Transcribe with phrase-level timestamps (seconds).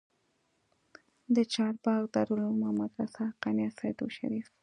[1.35, 4.47] د چارباغ دارالعلوم او مدرسه حقانيه سېدو شريف